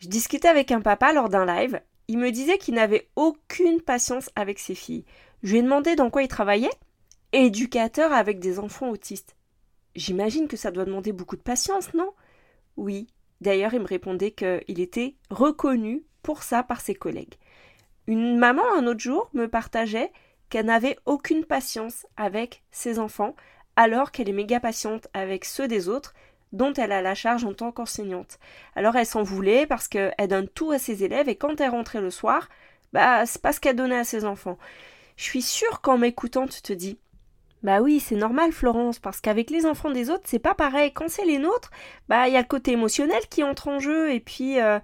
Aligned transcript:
Je 0.00 0.08
discutais 0.08 0.48
avec 0.48 0.72
un 0.72 0.80
papa 0.80 1.12
lors 1.12 1.28
d'un 1.28 1.44
live. 1.44 1.80
Il 2.08 2.18
me 2.18 2.30
disait 2.30 2.56
qu'il 2.56 2.74
n'avait 2.74 3.08
aucune 3.16 3.82
patience 3.82 4.30
avec 4.34 4.58
ses 4.58 4.74
filles. 4.74 5.04
Je 5.42 5.52
lui 5.52 5.58
ai 5.58 5.62
demandé 5.62 5.94
dans 5.94 6.08
quoi 6.08 6.22
il 6.22 6.28
travaillait. 6.28 6.70
Éducateur 7.32 8.12
avec 8.12 8.40
des 8.40 8.58
enfants 8.58 8.88
autistes. 8.88 9.36
J'imagine 9.94 10.48
que 10.48 10.56
ça 10.56 10.70
doit 10.70 10.86
demander 10.86 11.12
beaucoup 11.12 11.36
de 11.36 11.42
patience, 11.42 11.92
non? 11.92 12.12
Oui. 12.78 13.08
D'ailleurs, 13.42 13.74
il 13.74 13.80
me 13.80 13.86
répondait 13.86 14.30
qu'il 14.30 14.80
était 14.80 15.16
reconnu 15.28 16.02
pour 16.22 16.42
ça 16.42 16.62
par 16.62 16.80
ses 16.80 16.94
collègues. 16.94 17.34
Une 18.06 18.38
maman, 18.38 18.64
un 18.74 18.86
autre 18.86 19.00
jour, 19.00 19.28
me 19.34 19.48
partageait 19.48 20.12
qu'elle 20.48 20.66
n'avait 20.66 20.98
aucune 21.04 21.44
patience 21.44 22.06
avec 22.16 22.62
ses 22.70 22.98
enfants, 22.98 23.36
alors 23.76 24.12
qu'elle 24.12 24.30
est 24.30 24.32
méga 24.32 24.60
patiente 24.60 25.08
avec 25.12 25.44
ceux 25.44 25.68
des 25.68 25.88
autres, 25.88 26.14
dont 26.52 26.72
elle 26.74 26.92
a 26.92 27.02
la 27.02 27.14
charge 27.14 27.44
en 27.44 27.52
tant 27.52 27.72
qu'enseignante. 27.72 28.38
Alors 28.74 28.96
elle 28.96 29.06
s'en 29.06 29.22
voulait 29.22 29.66
parce 29.66 29.88
qu'elle 29.88 30.14
donne 30.28 30.48
tout 30.48 30.72
à 30.72 30.78
ses 30.78 31.04
élèves 31.04 31.28
et 31.28 31.36
quand 31.36 31.60
elle 31.60 31.70
rentrait 31.70 32.00
le 32.00 32.10
soir, 32.10 32.48
bah 32.92 33.24
c'est 33.26 33.42
pas 33.42 33.52
ce 33.52 33.60
qu'elle 33.60 33.76
donnait 33.76 33.98
à 33.98 34.04
ses 34.04 34.24
enfants. 34.24 34.58
Je 35.16 35.24
suis 35.24 35.42
sûre 35.42 35.80
qu'en 35.80 35.98
m'écoutant 35.98 36.46
tu 36.46 36.62
te 36.62 36.72
dis 36.72 36.98
bah 37.62 37.80
oui, 37.82 38.00
c'est 38.00 38.16
normal 38.16 38.52
Florence, 38.52 38.98
parce 38.98 39.20
qu'avec 39.20 39.50
les 39.50 39.66
enfants 39.66 39.90
des 39.90 40.08
autres, 40.08 40.24
c'est 40.24 40.38
pas 40.38 40.54
pareil. 40.54 40.92
Quand 40.94 41.10
c'est 41.10 41.26
les 41.26 41.38
nôtres, 41.38 41.70
bah 42.08 42.26
il 42.26 42.32
y 42.32 42.36
a 42.36 42.40
le 42.40 42.46
côté 42.46 42.72
émotionnel 42.72 43.20
qui 43.28 43.42
entre 43.42 43.68
en 43.68 43.78
jeu, 43.78 44.12
et 44.12 44.20
puis 44.20 44.58
euh, 44.58 44.78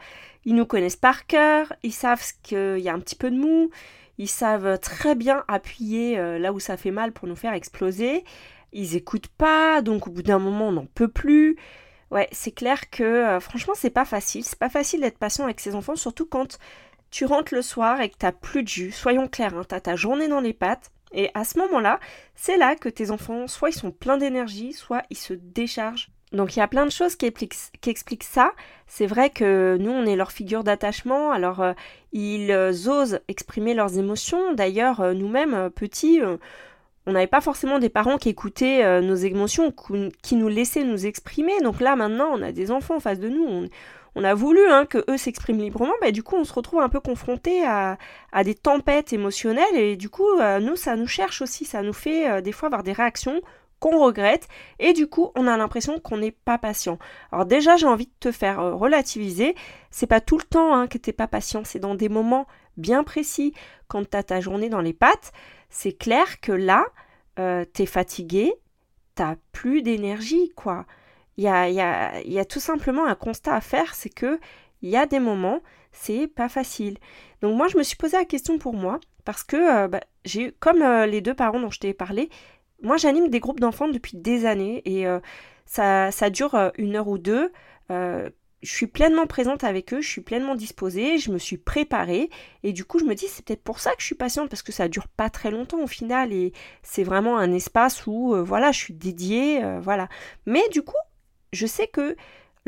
ils 0.44 0.54
nous 0.54 0.66
connaissent 0.66 0.96
par 0.96 1.26
cœur, 1.26 1.72
ils 1.82 1.92
savent 1.92 2.22
qu'il 2.42 2.78
y 2.78 2.88
a 2.90 2.92
un 2.92 3.00
petit 3.00 3.16
peu 3.16 3.30
de 3.30 3.36
mou, 3.36 3.70
ils 4.18 4.28
savent 4.28 4.78
très 4.78 5.14
bien 5.14 5.44
appuyer 5.48 6.18
euh, 6.18 6.38
là 6.38 6.52
où 6.52 6.60
ça 6.60 6.76
fait 6.76 6.90
mal 6.90 7.12
pour 7.12 7.28
nous 7.28 7.36
faire 7.36 7.54
exploser. 7.54 8.24
Ils 8.72 8.96
écoutent 8.96 9.28
pas, 9.28 9.82
donc 9.82 10.06
au 10.06 10.10
bout 10.10 10.22
d'un 10.22 10.38
moment 10.38 10.68
on 10.68 10.72
n'en 10.72 10.86
peut 10.86 11.08
plus. 11.08 11.56
Ouais, 12.10 12.28
c'est 12.32 12.52
clair 12.52 12.88
que 12.90 13.02
euh, 13.02 13.40
franchement 13.40 13.74
c'est 13.76 13.90
pas 13.90 14.04
facile. 14.04 14.44
C'est 14.44 14.58
pas 14.58 14.68
facile 14.68 15.00
d'être 15.00 15.18
patient 15.18 15.44
avec 15.44 15.60
ses 15.60 15.74
enfants, 15.74 15.96
surtout 15.96 16.26
quand 16.26 16.58
tu 17.10 17.24
rentres 17.24 17.54
le 17.54 17.62
soir 17.62 18.00
et 18.00 18.10
que 18.10 18.16
t'as 18.18 18.32
plus 18.32 18.62
de 18.62 18.68
jus. 18.68 18.92
Soyons 18.92 19.28
clairs, 19.28 19.56
hein, 19.56 19.64
t'as 19.66 19.80
ta 19.80 19.96
journée 19.96 20.28
dans 20.28 20.40
les 20.40 20.52
pattes. 20.52 20.90
Et 21.12 21.30
à 21.34 21.44
ce 21.44 21.58
moment-là, 21.58 22.00
c'est 22.34 22.56
là 22.56 22.76
que 22.76 22.88
tes 22.88 23.10
enfants, 23.10 23.46
soit 23.46 23.70
ils 23.70 23.78
sont 23.78 23.92
pleins 23.92 24.18
d'énergie, 24.18 24.72
soit 24.72 25.02
ils 25.10 25.16
se 25.16 25.32
déchargent. 25.34 26.10
Donc 26.32 26.56
il 26.56 26.58
y 26.58 26.62
a 26.62 26.68
plein 26.68 26.84
de 26.84 26.90
choses 26.90 27.16
qui 27.16 27.26
expliquent, 27.26 28.24
ça. 28.24 28.52
C'est 28.86 29.06
vrai 29.06 29.30
que 29.30 29.76
nous, 29.80 29.90
on 29.90 30.04
est 30.04 30.16
leur 30.16 30.32
figure 30.32 30.64
d'attachement, 30.64 31.30
alors 31.30 31.62
euh, 31.62 31.72
ils 32.12 32.52
osent 32.52 33.20
exprimer 33.28 33.74
leurs 33.74 33.98
émotions. 33.98 34.52
D'ailleurs, 34.52 35.00
euh, 35.00 35.14
nous-mêmes, 35.14 35.70
petits, 35.70 36.20
on 37.06 37.12
n'avait 37.12 37.26
pas 37.26 37.40
forcément 37.40 37.78
des 37.78 37.88
parents 37.88 38.18
qui 38.18 38.28
écoutaient 38.28 39.00
nos 39.00 39.14
émotions, 39.14 39.72
qui 40.22 40.36
nous 40.36 40.48
laissaient 40.48 40.84
nous 40.84 41.06
exprimer. 41.06 41.60
Donc 41.62 41.80
là, 41.80 41.94
maintenant, 41.94 42.30
on 42.32 42.42
a 42.42 42.52
des 42.52 42.70
enfants 42.70 42.96
en 42.96 43.00
face 43.00 43.20
de 43.20 43.28
nous. 43.28 43.68
On 44.18 44.24
a 44.24 44.32
voulu 44.32 44.66
hein, 44.70 44.86
que 44.86 45.04
eux 45.10 45.18
s'expriment 45.18 45.60
librement, 45.60 45.92
mais 46.00 46.10
du 46.10 46.22
coup 46.22 46.36
on 46.36 46.44
se 46.44 46.52
retrouve 46.54 46.80
un 46.80 46.88
peu 46.88 47.00
confronté 47.00 47.66
à, 47.66 47.98
des 48.44 48.54
tempêtes 48.54 49.12
émotionnelles. 49.12 49.76
Et 49.76 49.96
du 49.96 50.08
coup 50.08 50.26
euh, 50.40 50.58
nous 50.58 50.74
ça 50.74 50.96
nous 50.96 51.06
cherche 51.06 51.42
aussi, 51.42 51.66
ça 51.66 51.82
nous 51.82 51.92
fait 51.92 52.30
euh, 52.30 52.40
des 52.40 52.52
fois 52.52 52.68
avoir 52.68 52.82
des 52.82 52.94
réactions 52.94 53.42
qu'on 53.78 54.02
regrette 54.02 54.48
et 54.78 54.92
du 54.92 55.06
coup 55.06 55.30
on 55.34 55.46
a 55.46 55.56
l'impression 55.56 56.00
qu'on 56.00 56.18
n'est 56.18 56.32
pas 56.32 56.58
patient. 56.58 56.98
Alors 57.32 57.46
déjà 57.46 57.76
j'ai 57.76 57.86
envie 57.86 58.06
de 58.06 58.12
te 58.20 58.32
faire 58.32 58.60
euh, 58.60 58.74
relativiser, 58.74 59.54
c'est 59.90 60.06
pas 60.06 60.20
tout 60.20 60.38
le 60.38 60.44
temps 60.44 60.74
hein, 60.74 60.86
que 60.86 60.98
t'es 60.98 61.12
pas 61.12 61.28
patient, 61.28 61.62
c'est 61.64 61.78
dans 61.78 61.94
des 61.94 62.08
moments 62.08 62.46
bien 62.76 63.04
précis 63.04 63.54
quand 63.88 64.08
tu 64.08 64.16
as 64.16 64.22
ta 64.22 64.40
journée 64.40 64.68
dans 64.68 64.80
les 64.80 64.92
pattes, 64.92 65.32
c'est 65.70 65.92
clair 65.92 66.40
que 66.40 66.52
là 66.52 66.86
tu 67.74 67.82
es 67.82 67.86
fatigué, 67.86 68.54
t'as 69.14 69.36
plus 69.52 69.82
d'énergie 69.82 70.50
quoi 70.56 70.86
il 71.36 71.44
y 71.44 71.48
a, 71.48 71.68
y, 71.68 71.80
a, 71.80 72.22
y 72.22 72.38
a, 72.38 72.44
tout 72.44 72.60
simplement 72.60 73.06
un 73.06 73.14
constat 73.14 73.54
à 73.54 73.60
faire, 73.60 73.94
c'est 73.94 74.08
que 74.08 74.40
il 74.82 74.90
y 74.90 74.96
a 74.96 75.06
des 75.06 75.18
moments, 75.20 75.60
c'est 75.92 76.26
pas 76.26 76.48
facile. 76.48 76.98
Donc 77.42 77.56
moi, 77.56 77.68
je 77.68 77.76
me 77.76 77.82
suis 77.82 77.96
posé 77.96 78.16
la 78.16 78.24
question 78.24 78.58
pour 78.58 78.74
moi, 78.74 79.00
parce 79.24 79.42
que 79.42 79.56
euh, 79.56 79.88
bah, 79.88 80.00
j'ai 80.24 80.52
comme 80.60 80.82
euh, 80.82 81.06
les 81.06 81.20
deux 81.20 81.34
parents 81.34 81.60
dont 81.60 81.70
je 81.70 81.80
t'ai 81.80 81.94
parlé, 81.94 82.30
moi 82.86 82.96
j'anime 82.96 83.28
des 83.28 83.40
groupes 83.40 83.60
d'enfants 83.60 83.88
depuis 83.88 84.16
des 84.16 84.46
années 84.46 84.82
et 84.84 85.06
euh, 85.06 85.20
ça, 85.66 86.30
dure 86.30 86.72
une 86.78 86.96
heure 86.96 87.08
ou 87.08 87.18
deux. 87.18 87.52
je 87.90 88.30
suis 88.62 88.86
pleinement 88.86 89.26
présente 89.26 89.64
avec 89.64 89.92
eux, 89.92 90.00
je 90.00 90.08
suis 90.08 90.22
pleinement 90.22 90.54
disposée, 90.54 91.18
je 91.18 91.30
me 91.30 91.38
suis 91.38 91.58
préparée 91.58 92.30
et 92.62 92.72
du 92.72 92.84
coup 92.84 92.98
je 92.98 93.04
me 93.04 93.14
dis 93.14 93.26
c'est 93.28 93.44
peut-être 93.44 93.62
pour 93.62 93.80
ça 93.80 93.90
que 93.90 94.00
je 94.00 94.06
suis 94.06 94.14
patiente 94.14 94.48
parce 94.48 94.62
que 94.62 94.72
ça 94.72 94.88
dure 94.88 95.08
pas 95.08 95.28
très 95.28 95.50
longtemps 95.50 95.82
au 95.82 95.86
final 95.86 96.32
et 96.32 96.52
c'est 96.82 97.04
vraiment 97.04 97.36
un 97.36 97.52
espace 97.52 98.06
où 98.06 98.34
voilà 98.44 98.72
je 98.72 98.78
suis 98.78 98.94
dédiée 98.94 99.62
voilà. 99.80 100.08
Mais 100.46 100.66
du 100.70 100.82
coup 100.82 100.96
je 101.52 101.66
sais 101.66 101.86
que 101.86 102.16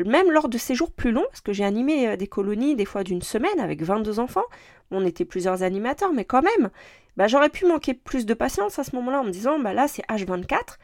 même 0.05 0.31
lors 0.31 0.49
de 0.49 0.57
séjours 0.57 0.91
plus 0.91 1.11
longs, 1.11 1.25
parce 1.29 1.41
que 1.41 1.53
j'ai 1.53 1.65
animé 1.65 2.07
euh, 2.07 2.15
des 2.15 2.27
colonies 2.27 2.75
des 2.75 2.85
fois 2.85 3.03
d'une 3.03 3.21
semaine 3.21 3.59
avec 3.59 3.81
22 3.81 4.19
enfants, 4.19 4.45
on 4.91 5.05
était 5.05 5.25
plusieurs 5.25 5.63
animateurs, 5.63 6.13
mais 6.13 6.25
quand 6.25 6.41
même, 6.41 6.69
bah, 7.17 7.27
j'aurais 7.27 7.49
pu 7.49 7.65
manquer 7.65 7.93
plus 7.93 8.25
de 8.25 8.33
patience 8.33 8.79
à 8.79 8.83
ce 8.83 8.95
moment-là 8.95 9.21
en 9.21 9.23
me 9.23 9.31
disant, 9.31 9.59
bah 9.59 9.73
là 9.73 9.87
c'est 9.87 10.03
H24, 10.03 10.77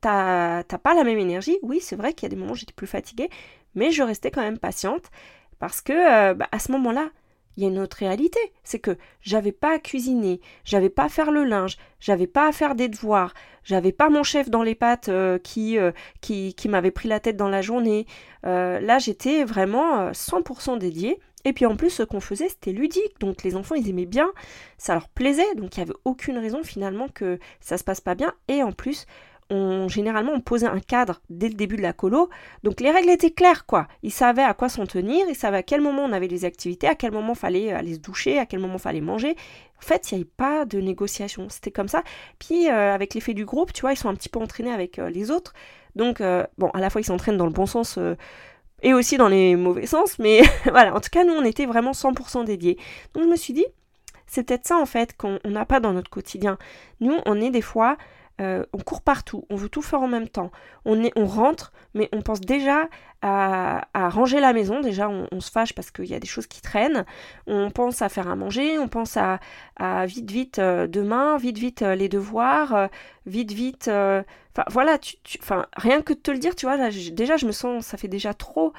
t'as 0.00 0.78
pas 0.78 0.94
la 0.94 1.04
même 1.04 1.18
énergie. 1.18 1.58
Oui, 1.62 1.80
c'est 1.80 1.96
vrai 1.96 2.12
qu'il 2.12 2.24
y 2.24 2.26
a 2.26 2.34
des 2.34 2.36
moments 2.36 2.52
où 2.52 2.56
j'étais 2.56 2.72
plus 2.72 2.86
fatiguée, 2.86 3.30
mais 3.74 3.90
je 3.90 4.02
restais 4.02 4.30
quand 4.30 4.42
même 4.42 4.58
patiente 4.58 5.10
parce 5.58 5.80
que 5.80 5.92
euh, 5.92 6.34
bah, 6.34 6.48
à 6.52 6.58
ce 6.58 6.72
moment-là, 6.72 7.08
il 7.56 7.62
y 7.62 7.66
a 7.66 7.68
une 7.70 7.78
autre 7.78 7.96
réalité, 7.98 8.40
c'est 8.64 8.80
que 8.80 8.96
j'avais 9.20 9.52
pas 9.52 9.74
à 9.74 9.78
cuisiner, 9.78 10.40
j'avais 10.64 10.90
pas 10.90 11.04
à 11.04 11.08
faire 11.08 11.30
le 11.30 11.44
linge, 11.44 11.76
j'avais 12.00 12.26
pas 12.26 12.48
à 12.48 12.52
faire 12.52 12.74
des 12.74 12.88
devoirs, 12.88 13.32
j'avais 13.62 13.92
pas 13.92 14.10
mon 14.10 14.24
chef 14.24 14.50
dans 14.50 14.62
les 14.64 14.74
pattes 14.74 15.08
euh, 15.08 15.38
qui, 15.38 15.78
euh, 15.78 15.92
qui, 16.20 16.54
qui 16.54 16.68
m'avait 16.68 16.90
pris 16.90 17.08
la 17.08 17.20
tête 17.20 17.36
dans 17.36 17.48
la 17.48 17.62
journée. 17.62 18.06
Là, 18.42 18.98
j'étais 18.98 19.42
vraiment 19.44 20.10
100% 20.10 20.78
dédiée. 20.78 21.18
Et 21.44 21.52
puis 21.52 21.66
en 21.66 21.76
plus, 21.76 21.90
ce 21.90 22.02
qu'on 22.02 22.20
faisait, 22.20 22.48
c'était 22.48 22.72
ludique. 22.72 23.20
Donc 23.20 23.42
les 23.42 23.56
enfants, 23.56 23.74
ils 23.74 23.88
aimaient 23.88 24.06
bien, 24.06 24.30
ça 24.78 24.94
leur 24.94 25.08
plaisait. 25.08 25.54
Donc 25.56 25.76
il 25.76 25.80
n'y 25.80 25.90
avait 25.90 25.98
aucune 26.04 26.38
raison 26.38 26.62
finalement 26.62 27.08
que 27.08 27.38
ça 27.60 27.78
se 27.78 27.84
passe 27.84 28.00
pas 28.00 28.14
bien. 28.14 28.32
Et 28.48 28.62
en 28.62 28.72
plus, 28.72 29.06
on, 29.50 29.88
généralement, 29.88 30.32
on 30.32 30.40
posait 30.40 30.66
un 30.66 30.80
cadre 30.80 31.20
dès 31.28 31.48
le 31.48 31.54
début 31.54 31.76
de 31.76 31.82
la 31.82 31.92
colo. 31.92 32.30
Donc 32.62 32.80
les 32.80 32.90
règles 32.90 33.10
étaient 33.10 33.30
claires, 33.30 33.66
quoi. 33.66 33.86
Ils 34.02 34.12
savaient 34.12 34.42
à 34.42 34.54
quoi 34.54 34.68
s'en 34.68 34.86
tenir, 34.86 35.26
ils 35.28 35.34
savaient 35.34 35.58
à 35.58 35.62
quel 35.62 35.80
moment 35.80 36.02
on 36.04 36.12
avait 36.12 36.28
les 36.28 36.44
activités, 36.44 36.88
à 36.88 36.94
quel 36.94 37.12
moment 37.12 37.34
fallait 37.34 37.72
aller 37.72 37.94
se 37.94 38.00
doucher, 38.00 38.38
à 38.38 38.46
quel 38.46 38.60
moment 38.60 38.78
fallait 38.78 39.00
manger. 39.00 39.36
En 39.78 39.86
fait, 39.86 40.10
il 40.10 40.14
n'y 40.14 40.20
avait 40.22 40.30
pas 40.36 40.64
de 40.64 40.80
négociation. 40.80 41.48
C'était 41.48 41.70
comme 41.70 41.88
ça. 41.88 42.02
Puis 42.38 42.68
euh, 42.68 42.94
avec 42.94 43.14
l'effet 43.14 43.34
du 43.34 43.44
groupe, 43.44 43.72
tu 43.72 43.82
vois, 43.82 43.92
ils 43.92 43.96
sont 43.98 44.08
un 44.08 44.14
petit 44.14 44.28
peu 44.28 44.40
entraînés 44.40 44.72
avec 44.72 44.98
euh, 44.98 45.10
les 45.10 45.30
autres. 45.30 45.52
Donc, 45.94 46.20
euh, 46.20 46.44
bon, 46.58 46.70
à 46.70 46.80
la 46.80 46.90
fois, 46.90 47.00
ils 47.00 47.04
s'entraînent 47.04 47.36
dans 47.36 47.46
le 47.46 47.52
bon 47.52 47.66
sens 47.66 47.98
et 48.82 48.94
aussi 48.94 49.16
dans 49.16 49.28
les 49.28 49.56
mauvais 49.56 49.86
sens. 49.86 50.18
Mais 50.18 50.42
voilà, 50.64 50.94
en 50.94 51.00
tout 51.00 51.10
cas, 51.10 51.24
nous, 51.24 51.34
on 51.34 51.44
était 51.44 51.66
vraiment 51.66 51.92
100% 51.92 52.44
dédiés. 52.44 52.78
Donc 53.14 53.24
je 53.24 53.28
me 53.28 53.36
suis 53.36 53.52
dit, 53.52 53.66
c'est 54.26 54.44
peut-être 54.44 54.66
ça, 54.66 54.76
en 54.78 54.86
fait, 54.86 55.16
qu'on 55.16 55.38
n'a 55.44 55.64
pas 55.64 55.80
dans 55.80 55.92
notre 55.92 56.10
quotidien. 56.10 56.58
Nous, 57.00 57.16
on 57.26 57.40
est 57.40 57.50
des 57.50 57.62
fois 57.62 57.96
euh, 58.40 58.64
on 58.72 58.78
court 58.78 59.00
partout, 59.00 59.44
on 59.48 59.54
veut 59.54 59.68
tout 59.68 59.82
faire 59.82 60.02
en 60.02 60.08
même 60.08 60.28
temps. 60.28 60.50
On, 60.84 61.02
est, 61.04 61.12
on 61.14 61.26
rentre, 61.26 61.72
mais 61.94 62.08
on 62.12 62.20
pense 62.20 62.40
déjà 62.40 62.88
à, 63.22 63.86
ranger 63.94 64.40
la 64.40 64.52
maison. 64.52 64.80
Déjà, 64.80 65.08
on, 65.08 65.40
se 65.40 65.50
fâche 65.50 65.72
parce 65.72 65.90
qu'il 65.90 66.06
y 66.06 66.14
a 66.14 66.18
des 66.18 66.26
choses 66.26 66.46
qui 66.46 66.60
traînent. 66.60 67.04
On 67.46 67.70
pense 67.70 68.02
à 68.02 68.08
faire 68.08 68.28
à 68.28 68.34
manger, 68.34 68.78
on 68.78 68.88
pense 68.88 69.16
à, 69.16 69.38
vite, 70.06 70.30
vite 70.30 70.58
euh, 70.58 70.86
demain, 70.86 71.36
vite, 71.36 71.58
vite 71.58 71.82
euh, 71.82 71.94
les 71.94 72.08
devoirs, 72.08 72.88
vite, 73.26 73.52
vite. 73.52 73.88
Enfin, 73.88 74.64
voilà, 74.68 74.98
rien 75.76 76.02
que 76.02 76.12
de 76.12 76.18
te 76.18 76.30
le 76.30 76.38
dire, 76.38 76.56
tu 76.56 76.66
vois, 76.66 76.76
déjà, 77.12 77.36
je 77.36 77.46
me 77.46 77.52
sens, 77.52 77.86
ça 77.86 77.96
fait 77.96 78.08
déjà 78.08 78.34
trop. 78.34 78.72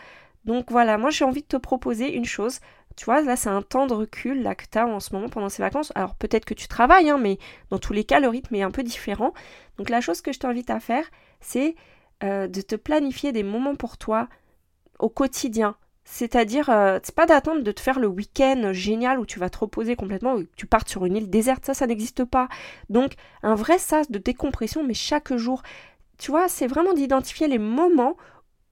Donc 0.46 0.72
voilà, 0.72 0.98
moi 1.00 1.10
j'ai 1.10 1.25
envie 1.25 1.42
de 1.42 1.48
te 1.48 1.58
proposer 1.58 2.13
une 2.13 2.25
chose. 2.25 2.60
Tu 2.96 3.06
vois, 3.06 3.22
là, 3.22 3.36
c'est 3.36 3.50
un 3.50 3.62
temps 3.62 3.88
de 3.88 3.94
recul 3.94 4.44
que 4.58 4.64
tu 4.72 4.78
as 4.78 4.88
en 4.88 5.00
ce 5.00 5.14
moment 5.14 5.28
pendant 5.28 5.50
ces 5.50 5.62
vacances. 5.62 5.92
Alors, 5.96 6.16
peut-être 6.16 6.46
que 6.46 6.54
tu 6.54 6.68
travailles, 6.68 7.10
hein, 7.10 7.18
mais 7.18 7.38
dans 7.70 7.80
tous 7.80 7.94
les 7.94 8.06
cas, 8.06 8.20
le 8.20 8.30
rythme 8.30 8.56
est 8.56 8.64
un 8.64 8.72
peu 8.72 8.84
différent. 8.84 9.34
Donc, 9.78 9.90
la 9.90 10.00
chose 10.02 10.22
que 10.22 10.32
je 10.32 10.40
t'invite 10.40 10.70
à 10.70 10.80
faire, 10.80 11.06
c'est 11.42 11.76
euh, 12.24 12.48
de 12.48 12.62
te 12.62 12.76
planifier 12.76 13.34
des 13.34 13.44
moments 13.44 13.76
pour 13.76 13.98
toi 13.98 14.30
au 15.00 15.10
quotidien. 15.10 15.76
C'est-à-dire, 16.06 16.70
euh, 16.70 17.00
c'est 17.04 17.16
pas 17.16 17.26
d'attendre 17.26 17.64
de 17.64 17.72
te 17.72 17.82
faire 17.82 18.00
le 18.00 18.08
week-end 18.08 18.70
génial 18.72 19.20
où 19.20 19.26
tu 19.26 19.40
vas 19.40 19.50
te 19.50 19.58
reposer 19.58 19.96
complètement, 19.96 20.36
où 20.36 20.44
tu 20.56 20.68
partes 20.68 20.88
sur 20.88 21.06
une 21.06 21.18
île 21.18 21.30
déserte, 21.30 21.66
ça, 21.66 21.74
ça 21.74 21.88
n'existe 21.88 22.24
pas. 22.24 22.48
Donc, 22.90 23.16
un 23.44 23.56
vrai 23.56 23.80
sas 23.80 24.10
de 24.10 24.20
décompression, 24.20 24.84
mais 24.84 24.94
chaque 24.94 25.36
jour. 25.36 25.64
Tu 26.18 26.32
vois, 26.32 26.48
c'est 26.48 26.68
vraiment 26.68 26.94
d'identifier 26.94 27.48
les 27.48 27.58
moments 27.58 28.16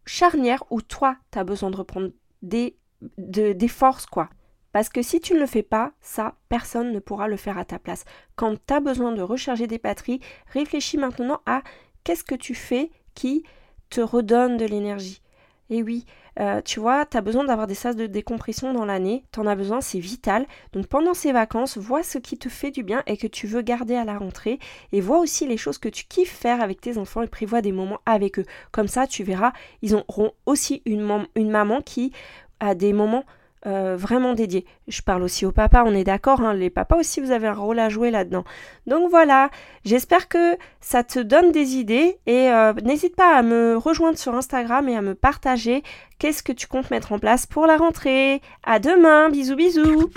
charnières 0.06 0.64
où 0.70 0.82
toi, 0.82 1.18
tu 1.32 1.40
as 1.40 1.44
besoin 1.44 1.72
de 1.72 1.76
reprendre 1.76 2.10
des 2.42 2.78
des 3.18 3.68
forces, 3.68 4.06
quoi. 4.06 4.30
Parce 4.74 4.90
que 4.90 5.04
si 5.04 5.22
tu 5.22 5.36
ne 5.36 5.40
le 5.40 5.46
fais 5.46 5.64
pas, 5.64 5.94
ça, 6.02 6.36
personne 6.50 6.92
ne 6.92 7.00
pourra 7.00 7.28
le 7.28 7.38
faire 7.38 7.60
à 7.60 7.64
ta 7.64 7.78
place. 7.78 8.06
Quand 8.36 8.56
tu 8.66 8.74
as 8.74 8.80
besoin 8.80 9.12
de 9.12 9.22
recharger 9.22 9.68
des 9.68 9.78
batteries, 9.78 10.20
réfléchis 10.52 10.98
maintenant 10.98 11.42
à 11.46 11.62
qu'est-ce 12.04 12.24
que 12.24 12.36
tu 12.36 12.56
fais 12.56 12.92
qui 13.14 13.44
te 13.92 14.02
redonne 14.02 14.58
de 14.58 14.66
l'énergie. 14.66 15.22
Et 15.70 15.82
oui, 15.82 16.06
euh, 16.40 16.62
tu 16.62 16.80
vois, 16.80 17.06
tu 17.06 17.16
as 17.16 17.22
besoin 17.22 17.44
d'avoir 17.44 17.68
des 17.68 17.76
sas 17.76 17.96
de 17.96 18.08
décompression 18.08 18.74
dans 18.74 18.86
l'année, 18.86 19.24
tu 19.32 19.40
en 19.40 19.48
as 19.48 19.56
besoin, 19.56 19.82
c'est 19.82 20.00
vital. 20.00 20.46
Donc 20.74 20.88
pendant 20.88 21.14
ces 21.14 21.32
vacances, 21.32 21.78
vois 21.78 22.04
ce 22.04 22.18
qui 22.18 22.38
te 22.38 22.50
fait 22.50 22.72
du 22.72 22.84
bien 22.84 23.04
et 23.06 23.18
que 23.18 23.28
tu 23.28 23.48
veux 23.48 23.62
garder 23.62 23.96
à 23.96 24.04
la 24.04 24.18
rentrée. 24.18 24.60
Et 24.92 25.02
vois 25.02 25.20
aussi 25.20 25.48
les 25.48 25.58
choses 25.58 25.78
que 25.78 25.90
tu 25.90 26.06
kiffes 26.06 26.36
faire 26.36 26.62
avec 26.62 26.82
tes 26.82 26.98
enfants 26.98 27.22
et 27.22 27.28
prévois 27.28 27.62
des 27.62 27.72
moments 27.72 28.02
avec 28.06 28.40
eux. 28.40 28.46
Comme 28.72 28.88
ça, 28.88 29.08
tu 29.08 29.24
verras, 29.24 29.54
ils 29.82 29.96
auront 29.96 30.32
aussi 30.46 30.82
une, 30.86 31.28
une 31.36 31.50
maman 31.50 31.82
qui 31.82 32.12
à 32.60 32.76
des 32.76 32.94
moments 32.94 33.26
euh, 33.66 33.96
vraiment 33.98 34.34
dédiés. 34.34 34.66
Je 34.90 35.02
parle 35.02 35.24
aussi 35.24 35.46
au 35.46 35.54
papa, 35.54 35.84
on 35.86 35.96
est 35.96 36.04
d'accord, 36.04 36.42
hein, 36.42 36.54
les 36.54 36.70
papas 36.70 36.98
aussi, 36.98 37.22
vous 37.22 37.32
avez 37.32 37.48
un 37.48 37.54
rôle 37.54 37.80
à 37.80 37.88
jouer 37.88 38.12
là-dedans. 38.12 38.44
Donc 38.88 39.10
voilà, 39.10 39.50
j'espère 39.86 40.28
que 40.28 40.58
ça 40.82 41.06
te 41.06 41.20
donne 41.20 41.54
des 41.54 41.76
idées 41.76 42.18
et 42.26 42.52
euh, 42.52 42.74
n'hésite 42.84 43.16
pas 43.16 43.38
à 43.38 43.42
me 43.42 43.78
rejoindre 43.78 44.18
sur 44.18 44.36
Instagram 44.36 44.90
et 44.90 44.98
à 44.98 45.02
me 45.02 45.16
partager 45.16 45.82
qu'est-ce 46.20 46.44
que 46.44 46.52
tu 46.52 46.68
comptes 46.68 46.92
mettre 46.92 47.14
en 47.14 47.20
place 47.20 47.46
pour 47.46 47.66
la 47.66 47.78
rentrée. 47.78 48.42
À 48.66 48.80
demain, 48.80 49.30
bisous 49.30 49.56
bisous 49.56 50.10